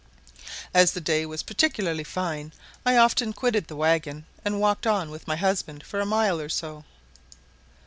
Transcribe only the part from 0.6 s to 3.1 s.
As the day was particularly fine, I